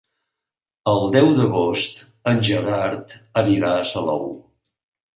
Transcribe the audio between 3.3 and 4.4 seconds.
anirà a Salou.